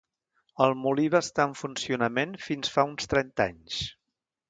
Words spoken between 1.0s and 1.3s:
va